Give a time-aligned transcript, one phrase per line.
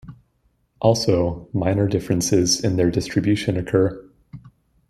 [0.79, 4.03] Also, minor differences in their distribution occur.